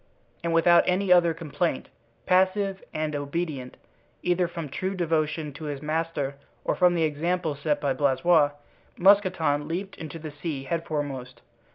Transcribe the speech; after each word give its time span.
And 0.43 0.51
without 0.51 0.83
any 0.87 1.13
other 1.13 1.31
complaint, 1.35 1.87
passive 2.25 2.81
and 2.91 3.15
obedient, 3.15 3.77
either 4.23 4.47
from 4.47 4.67
true 4.67 4.95
devotion 4.95 5.53
to 5.53 5.65
his 5.65 5.79
master 5.83 6.37
or 6.65 6.73
from 6.73 6.95
the 6.95 7.03
example 7.03 7.53
set 7.53 7.79
by 7.79 7.93
Blaisois, 7.93 8.49
Mousqueton 8.97 9.67
leaped 9.67 9.95
into 9.99 10.17
the 10.17 10.31
sea 10.31 10.63
headforemost. 10.67 11.41